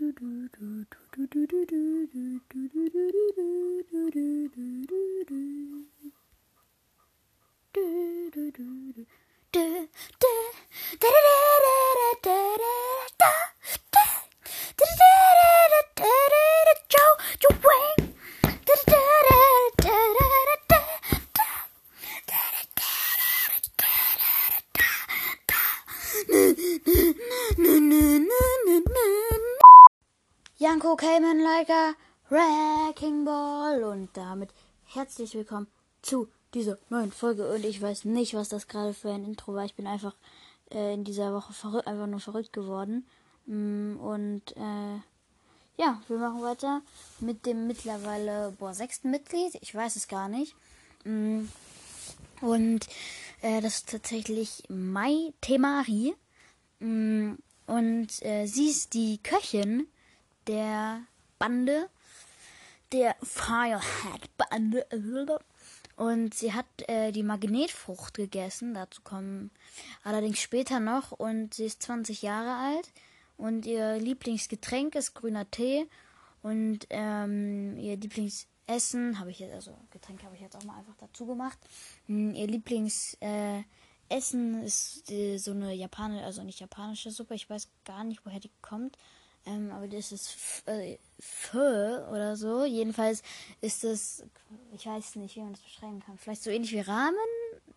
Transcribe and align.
da 0.00 0.06
da 0.12 0.48
da 9.52 9.60
da 9.60 9.66
da 11.00 11.49
Janko 30.70 30.94
Cayman 30.94 31.42
like 31.42 31.96
Wrecking 32.28 33.24
Ball 33.24 33.82
und 33.82 34.08
damit 34.16 34.50
herzlich 34.84 35.34
willkommen 35.34 35.66
zu 36.00 36.28
dieser 36.54 36.78
neuen 36.90 37.10
Folge 37.10 37.52
und 37.52 37.64
ich 37.64 37.82
weiß 37.82 38.04
nicht, 38.04 38.34
was 38.34 38.50
das 38.50 38.68
gerade 38.68 38.94
für 38.94 39.10
ein 39.10 39.24
Intro 39.24 39.52
war. 39.52 39.64
Ich 39.64 39.74
bin 39.74 39.88
einfach 39.88 40.14
äh, 40.70 40.94
in 40.94 41.02
dieser 41.02 41.34
Woche 41.34 41.52
verrückt, 41.52 41.88
einfach 41.88 42.06
nur 42.06 42.20
verrückt 42.20 42.52
geworden. 42.52 43.04
Mm, 43.46 43.96
und 43.96 44.42
äh, 44.56 44.94
ja, 45.76 46.00
wir 46.06 46.18
machen 46.18 46.40
weiter 46.40 46.82
mit 47.18 47.46
dem 47.46 47.66
mittlerweile 47.66 48.54
boah, 48.56 48.72
sechsten 48.72 49.10
Mitglied. 49.10 49.56
Ich 49.62 49.74
weiß 49.74 49.96
es 49.96 50.06
gar 50.06 50.28
nicht. 50.28 50.54
Mm, 51.02 51.46
und 52.42 52.86
äh, 53.42 53.60
das 53.60 53.78
ist 53.78 53.90
tatsächlich 53.90 54.62
Mai 54.68 55.32
Temari. 55.40 56.14
Mm, 56.78 57.32
und 57.66 58.22
äh, 58.22 58.46
sie 58.46 58.68
ist 58.68 58.94
die 58.94 59.18
Köchin 59.20 59.88
der 60.50 61.02
Bande, 61.38 61.88
der 62.92 63.14
Firehead-Bande. 63.22 64.84
Und 65.96 66.34
sie 66.34 66.52
hat 66.52 66.66
äh, 66.88 67.12
die 67.12 67.22
Magnetfrucht 67.22 68.14
gegessen. 68.14 68.74
Dazu 68.74 69.00
kommen 69.02 69.52
allerdings 70.02 70.40
später 70.40 70.80
noch. 70.80 71.12
Und 71.12 71.54
sie 71.54 71.66
ist 71.66 71.82
20 71.82 72.22
Jahre 72.22 72.56
alt. 72.56 72.90
Und 73.36 73.64
ihr 73.64 73.98
Lieblingsgetränk 73.98 74.96
ist 74.96 75.14
grüner 75.14 75.48
Tee. 75.50 75.86
Und 76.42 76.86
ähm, 76.90 77.76
ihr 77.78 77.96
Lieblingsessen 77.96 79.20
habe 79.20 79.30
ich 79.30 79.38
jetzt, 79.38 79.54
also 79.54 79.78
Getränk 79.90 80.24
habe 80.24 80.34
ich 80.34 80.40
jetzt 80.40 80.56
auch 80.56 80.64
mal 80.64 80.78
einfach 80.78 80.96
dazu 80.98 81.26
gemacht. 81.26 81.58
Hm, 82.06 82.34
ihr 82.34 82.48
Lieblingsessen 82.48 83.18
äh, 83.20 84.64
ist 84.64 85.10
äh, 85.12 85.36
so 85.36 85.52
eine 85.52 85.74
japanische, 85.74 86.24
also 86.24 86.42
nicht 86.42 86.58
japanische 86.58 87.12
Suppe. 87.12 87.34
Ich 87.34 87.48
weiß 87.48 87.68
gar 87.84 88.02
nicht, 88.02 88.24
woher 88.24 88.40
die 88.40 88.50
kommt. 88.62 88.96
Ähm, 89.46 89.70
aber 89.72 89.88
das 89.88 90.12
ist 90.12 90.62
äh, 90.66 90.98
Pho 91.18 91.58
oder 92.10 92.36
so. 92.36 92.64
Jedenfalls 92.64 93.22
ist 93.60 93.84
das, 93.84 94.24
ich 94.72 94.86
weiß 94.86 95.16
nicht, 95.16 95.36
wie 95.36 95.40
man 95.40 95.52
das 95.52 95.62
beschreiben 95.62 96.02
kann. 96.04 96.18
Vielleicht 96.18 96.42
so 96.42 96.50
ähnlich 96.50 96.72
wie 96.72 96.80
Ramen, 96.80 97.14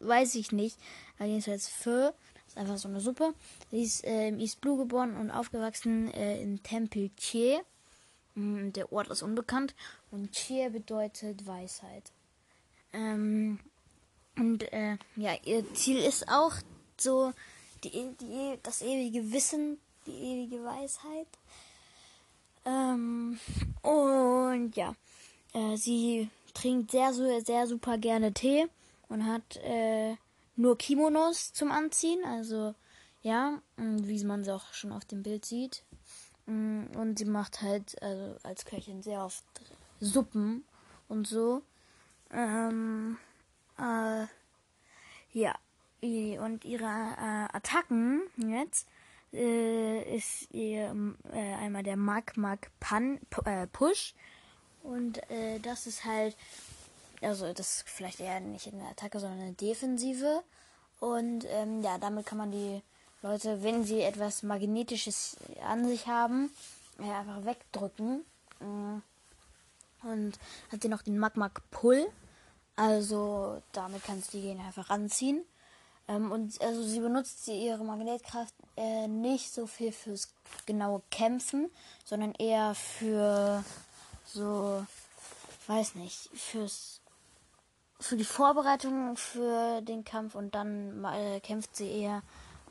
weiß 0.00 0.34
ich 0.34 0.52
nicht. 0.52 0.78
Aber 1.18 1.28
jedenfalls 1.28 1.68
Pho 1.68 2.12
ist 2.46 2.56
einfach 2.56 2.78
so 2.78 2.88
eine 2.88 3.00
Suppe. 3.00 3.34
Sie 3.70 3.82
ist 3.82 4.04
äh, 4.04 4.28
im 4.28 4.38
East 4.38 4.60
Blue 4.60 4.76
geboren 4.76 5.16
und 5.16 5.30
aufgewachsen 5.30 6.12
äh, 6.12 6.40
in 6.40 6.62
Tempel 6.62 7.10
Chie. 7.16 7.58
Mm, 8.34 8.70
der 8.72 8.92
Ort 8.92 9.08
ist 9.08 9.22
unbekannt 9.22 9.74
und 10.10 10.32
Chie 10.32 10.68
bedeutet 10.70 11.46
Weisheit. 11.46 12.12
Ähm, 12.92 13.58
und 14.36 14.70
äh, 14.72 14.98
ja, 15.16 15.34
ihr 15.44 15.72
Ziel 15.74 15.98
ist 15.98 16.28
auch 16.28 16.52
so 16.98 17.32
die, 17.82 18.14
die, 18.20 18.58
das 18.62 18.82
ewige 18.82 19.32
Wissen 19.32 19.78
die 20.06 20.12
ewige 20.12 20.64
Weisheit. 20.64 21.28
Ähm, 22.64 23.38
und 23.82 24.76
ja, 24.76 24.94
äh, 25.52 25.76
sie 25.76 26.28
trinkt 26.54 26.90
sehr, 26.90 27.12
sehr 27.12 27.66
super 27.66 27.98
gerne 27.98 28.32
Tee 28.32 28.66
und 29.08 29.26
hat 29.26 29.56
äh, 29.58 30.16
nur 30.56 30.76
Kimonos 30.78 31.52
zum 31.52 31.70
Anziehen. 31.70 32.24
Also 32.24 32.74
ja, 33.22 33.60
wie 33.76 34.24
man 34.24 34.42
es 34.42 34.48
auch 34.48 34.72
schon 34.72 34.92
auf 34.92 35.04
dem 35.04 35.22
Bild 35.22 35.44
sieht. 35.44 35.82
Mm, 36.46 36.84
und 36.96 37.18
sie 37.18 37.24
macht 37.24 37.62
halt 37.62 38.00
also 38.02 38.36
als 38.42 38.64
Köchin 38.64 39.02
sehr 39.02 39.24
oft 39.24 39.44
Suppen 40.00 40.64
und 41.08 41.26
so. 41.26 41.62
Ähm, 42.30 43.18
äh, 43.78 44.26
ja, 45.32 45.54
und 46.02 46.64
ihre 46.64 46.84
äh, 46.84 47.56
Attacken 47.56 48.22
jetzt 48.36 48.88
äh, 49.32 50.16
ist 50.16 50.52
ihr 50.52 50.94
äh, 51.32 51.54
einmal 51.54 51.82
der 51.82 51.96
Mag 51.96 52.36
Mag 52.36 52.70
Pan 52.80 53.20
äh, 53.44 53.66
Push 53.66 54.14
und 54.82 55.18
äh, 55.30 55.58
das 55.60 55.86
ist 55.86 56.04
halt 56.04 56.36
also 57.22 57.52
das 57.52 57.78
ist 57.78 57.88
vielleicht 57.88 58.20
eher 58.20 58.40
nicht 58.40 58.66
in 58.66 58.78
der 58.78 58.88
Attacke, 58.88 59.20
sondern 59.20 59.40
eine 59.40 59.52
Defensive 59.52 60.42
und 61.00 61.44
ähm, 61.48 61.82
ja, 61.82 61.98
damit 61.98 62.26
kann 62.26 62.38
man 62.38 62.50
die 62.50 62.82
Leute, 63.22 63.62
wenn 63.62 63.84
sie 63.84 64.02
etwas 64.02 64.42
magnetisches 64.42 65.36
an 65.62 65.86
sich 65.86 66.06
haben, 66.06 66.50
einfach 66.98 67.44
wegdrücken. 67.44 68.24
Mm. 68.60 68.98
Und 70.02 70.38
hat 70.70 70.82
sie 70.82 70.88
noch 70.88 71.02
den 71.02 71.18
Magma 71.18 71.50
Pull. 71.70 72.06
Also 72.76 73.62
damit 73.72 74.04
kannst 74.04 74.32
du 74.32 74.40
die 74.40 74.50
einfach 74.50 74.90
ranziehen. 74.90 75.42
Ähm, 76.08 76.30
und 76.30 76.60
also 76.60 76.82
sie 76.82 77.00
benutzt 77.00 77.46
ihre 77.48 77.84
Magnetkraft 77.84 78.54
äh, 78.76 79.08
nicht 79.08 79.52
so 79.52 79.66
viel 79.66 79.92
fürs 79.92 80.32
genaue 80.66 81.02
Kämpfen, 81.10 81.70
sondern 82.04 82.32
eher 82.32 82.74
für 82.74 83.64
so, 84.24 84.84
weiß 85.66 85.96
nicht, 85.96 86.30
fürs 86.34 87.00
für 87.98 88.16
die 88.16 88.24
Vorbereitung 88.24 89.16
für 89.16 89.80
den 89.80 90.04
Kampf 90.04 90.34
und 90.34 90.54
dann 90.54 91.02
äh, 91.04 91.40
kämpft 91.40 91.76
sie 91.76 91.88
eher 91.88 92.22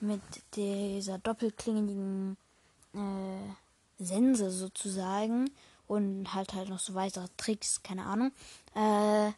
mit 0.00 0.20
dieser 0.54 1.18
doppelklingigen 1.18 2.36
äh, 2.92 4.02
Sense 4.04 4.50
sozusagen 4.50 5.50
und 5.86 6.34
halt 6.34 6.52
halt 6.52 6.68
noch 6.68 6.78
so 6.78 6.94
weitere 6.94 7.28
Tricks, 7.36 7.82
keine 7.82 8.04
Ahnung. 8.04 8.32
Äh, 8.74 9.28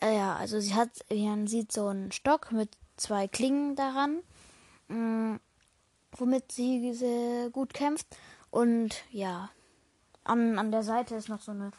äh, 0.00 0.16
ja, 0.16 0.36
also 0.36 0.60
sie 0.60 0.74
hat, 0.74 0.90
man 1.10 1.46
sieht 1.46 1.72
so 1.72 1.86
einen 1.86 2.12
Stock 2.12 2.52
mit 2.52 2.68
zwei 2.96 3.28
Klingen 3.28 3.76
daran, 3.76 4.22
mh, 4.88 4.96
mm, 4.96 5.40
womit 6.12 6.52
sie 6.52 6.94
sehr 6.94 7.50
gut 7.50 7.74
kämpft. 7.74 8.06
Und 8.50 9.04
ja, 9.10 9.50
an, 10.24 10.58
an 10.58 10.70
der 10.70 10.82
Seite 10.82 11.14
ist 11.14 11.28
noch 11.28 11.40
so 11.40 11.52
eine, 11.52 11.70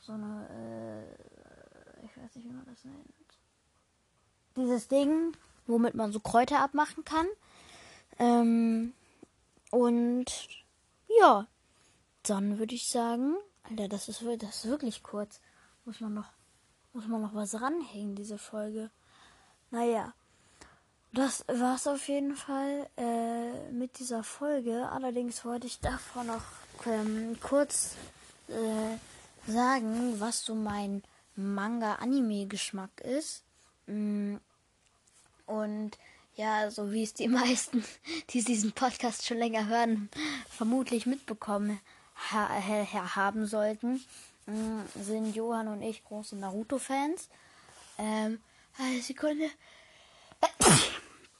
so 0.00 0.12
eine, 0.12 0.48
äh, 0.48 2.04
ich 2.04 2.16
weiß 2.16 2.36
nicht, 2.36 2.48
wie 2.48 2.52
man 2.52 2.66
das 2.66 2.84
nennt. 2.84 3.14
Dieses 4.56 4.88
Ding, 4.88 5.36
womit 5.66 5.94
man 5.94 6.12
so 6.12 6.20
Kräuter 6.20 6.60
abmachen 6.60 7.04
kann. 7.04 7.26
Ähm, 8.18 8.92
und 9.70 10.26
ja, 11.20 11.46
dann 12.22 12.58
würde 12.58 12.74
ich 12.74 12.88
sagen, 12.88 13.34
Alter, 13.62 13.88
das 13.88 14.08
ist, 14.08 14.22
das 14.38 14.64
ist 14.64 14.70
wirklich 14.70 15.02
kurz. 15.02 15.40
Muss 15.84 16.00
man 16.00 16.14
noch, 16.14 16.30
muss 16.92 17.06
man 17.06 17.22
noch 17.22 17.34
was 17.34 17.60
ranhängen, 17.60 18.14
diese 18.14 18.38
Folge. 18.38 18.90
Naja. 19.70 20.14
Das 21.12 21.44
war's 21.48 21.86
auf 21.86 22.06
jeden 22.08 22.36
Fall 22.36 22.86
äh, 22.96 23.72
mit 23.72 23.98
dieser 23.98 24.22
Folge. 24.22 24.88
Allerdings 24.90 25.44
wollte 25.44 25.66
ich 25.66 25.80
davor 25.80 26.24
noch 26.24 26.42
ähm, 26.86 27.38
kurz 27.40 27.94
äh, 28.48 29.50
sagen, 29.50 30.20
was 30.20 30.44
so 30.44 30.54
mein 30.54 31.02
Manga-Anime-Geschmack 31.34 33.00
ist. 33.00 33.42
Mm, 33.86 34.36
und 35.46 35.98
ja, 36.36 36.70
so 36.70 36.92
wie 36.92 37.02
es 37.02 37.14
die 37.14 37.28
meisten, 37.42 37.84
die 38.30 38.44
diesen 38.44 38.72
Podcast 38.72 39.26
schon 39.26 39.38
länger 39.38 39.66
hören, 39.66 40.10
vermutlich 40.50 41.06
mitbekommen 41.06 41.80
ha 42.32 42.48
ha 42.48 43.16
haben 43.16 43.46
sollten, 43.46 44.04
mm, 44.46 44.80
sind 45.02 45.34
Johann 45.34 45.68
und 45.68 45.82
ich 45.82 46.04
große 46.04 46.36
Naruto-Fans. 46.36 47.28
Ähm, 47.98 48.40
eine 48.78 49.00
Sekunde 49.00 49.48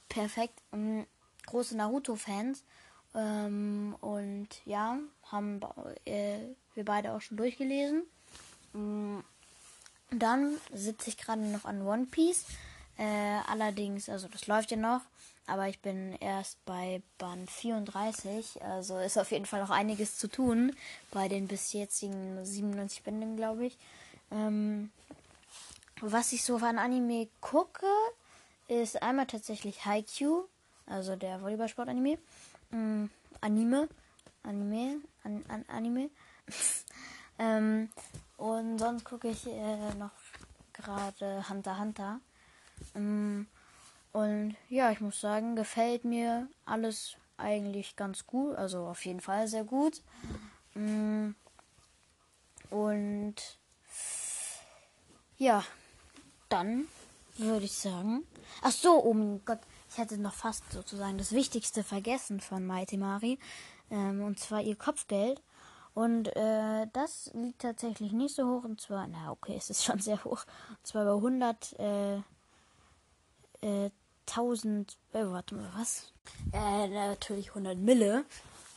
perfekt. 0.09 0.61
Ähm, 0.73 1.05
große 1.45 1.77
Naruto-Fans. 1.77 2.63
Ähm, 3.15 3.95
und 4.01 4.47
ja, 4.65 4.99
haben 5.31 5.59
äh, 6.05 6.39
wir 6.75 6.85
beide 6.85 7.13
auch 7.13 7.21
schon 7.21 7.37
durchgelesen. 7.37 8.03
Ähm, 8.75 9.23
dann 10.11 10.57
sitze 10.73 11.09
ich 11.09 11.17
gerade 11.17 11.41
noch 11.41 11.65
an 11.65 11.85
One 11.85 12.07
Piece. 12.07 12.45
Äh, 12.97 13.39
allerdings, 13.47 14.09
also 14.09 14.27
das 14.27 14.47
läuft 14.47 14.71
ja 14.71 14.77
noch, 14.77 15.01
aber 15.47 15.67
ich 15.69 15.79
bin 15.79 16.15
erst 16.19 16.63
bei 16.65 17.01
Band 17.17 17.49
34. 17.49 18.61
Also 18.61 18.97
ist 18.99 19.17
auf 19.17 19.31
jeden 19.31 19.45
Fall 19.45 19.61
noch 19.61 19.69
einiges 19.69 20.17
zu 20.17 20.27
tun 20.27 20.75
bei 21.11 21.27
den 21.27 21.47
bis 21.47 21.73
jetzigen 21.73 22.43
97 22.43 23.03
Bänden, 23.03 23.37
glaube 23.37 23.67
ich. 23.67 23.77
Ähm, 24.31 24.91
was 26.01 26.33
ich 26.33 26.43
so 26.43 26.57
an 26.57 26.77
Anime 26.77 27.27
gucke, 27.41 27.85
ist 28.69 29.01
einmal 29.01 29.25
tatsächlich 29.25 29.85
Haikyuu, 29.85 30.45
also 30.85 31.15
der 31.15 31.41
Volleyballsport-Anime. 31.41 32.19
Mm, 32.69 33.05
Anime. 33.41 33.89
Anime. 34.43 35.01
An, 35.23 35.43
an 35.47 35.65
Anime. 35.67 36.09
ähm, 37.39 37.89
und 38.37 38.79
sonst 38.79 39.03
gucke 39.03 39.29
ich 39.29 39.47
äh, 39.47 39.93
noch 39.95 40.11
gerade 40.73 41.49
Hunter 41.49 41.79
Hunter. 41.79 42.19
Ähm, 42.95 43.47
und 44.11 44.55
ja, 44.69 44.91
ich 44.91 45.01
muss 45.01 45.19
sagen, 45.19 45.55
gefällt 45.55 46.05
mir 46.05 46.47
alles 46.65 47.15
eigentlich 47.37 47.95
ganz 47.95 48.27
gut. 48.27 48.55
Also 48.55 48.85
auf 48.85 49.03
jeden 49.03 49.21
Fall 49.21 49.47
sehr 49.47 49.63
gut. 49.63 50.01
Ähm, 50.75 51.35
und 52.69 53.35
ja, 55.37 55.63
dann 56.49 56.87
würde 57.39 57.65
ich 57.65 57.73
sagen. 57.73 58.23
Ach 58.61 58.71
so, 58.71 59.03
oh 59.03 59.13
mein 59.13 59.41
Gott, 59.45 59.59
ich 59.89 59.97
hätte 59.97 60.17
noch 60.17 60.33
fast 60.33 60.63
sozusagen 60.71 61.17
das 61.17 61.31
Wichtigste 61.31 61.83
vergessen 61.83 62.39
von 62.39 62.65
Mighty 62.65 62.97
Mari. 62.97 63.39
Ähm, 63.91 64.21
und 64.21 64.39
zwar 64.39 64.61
ihr 64.61 64.75
Kopfgeld. 64.75 65.41
Und 65.93 66.35
äh, 66.35 66.87
das 66.93 67.31
liegt 67.33 67.61
tatsächlich 67.61 68.11
nicht 68.11 68.35
so 68.35 68.47
hoch. 68.47 68.63
Und 68.63 68.79
zwar, 68.79 69.07
na 69.07 69.31
okay, 69.31 69.55
es 69.57 69.69
ist 69.69 69.83
schon 69.83 69.99
sehr 69.99 70.23
hoch. 70.23 70.45
Und 70.69 70.87
zwar 70.87 71.05
bei 71.05 71.13
100, 71.13 71.79
äh, 71.79 72.15
äh, 73.61 73.91
1000, 74.27 74.97
äh, 75.13 75.25
warte 75.25 75.55
mal, 75.55 75.71
was? 75.75 76.13
Äh, 76.53 76.87
natürlich 76.87 77.49
100 77.49 77.77
Mille. 77.77 78.25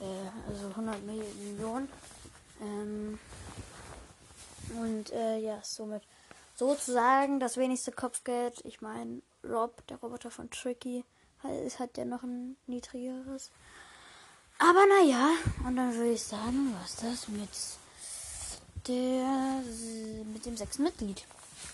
Äh, 0.00 0.50
also 0.50 0.68
100 0.68 1.02
Millionen. 1.04 1.88
Ähm, 2.60 3.18
und 4.80 5.12
äh, 5.12 5.38
ja, 5.38 5.58
somit 5.62 6.02
sozusagen 6.62 7.40
das 7.40 7.56
wenigste 7.56 7.92
Kopfgeld. 7.92 8.60
Ich 8.64 8.80
meine, 8.80 9.22
Rob, 9.44 9.86
der 9.88 9.96
Roboter 9.98 10.30
von 10.30 10.50
Tricky, 10.50 11.04
hat, 11.42 11.78
hat 11.78 11.96
ja 11.96 12.04
noch 12.04 12.22
ein 12.22 12.56
niedrigeres. 12.66 13.50
Aber 14.58 14.84
naja, 14.86 15.30
und 15.66 15.76
dann 15.76 15.94
würde 15.94 16.12
ich 16.12 16.22
sagen, 16.22 16.74
was 16.80 16.96
das 16.96 17.28
mit 17.28 17.48
der 18.86 19.62
mit 20.32 20.46
dem 20.46 20.56
sechsten 20.56 20.84
Mitglied. 20.84 21.24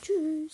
Tschüss. 0.03 0.47